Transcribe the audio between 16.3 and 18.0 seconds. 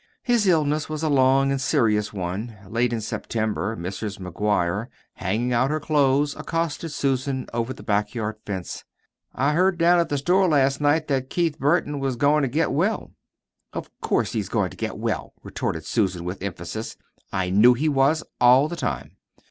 emphasis. "I knew he